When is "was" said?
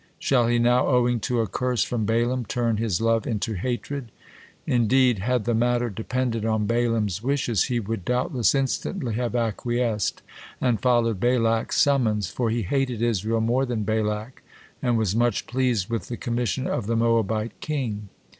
14.97-15.15